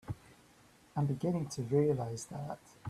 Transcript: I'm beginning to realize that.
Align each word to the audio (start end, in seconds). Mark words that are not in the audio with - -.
I'm 0.95 1.05
beginning 1.05 1.49
to 1.49 1.61
realize 1.61 2.25
that. 2.31 2.57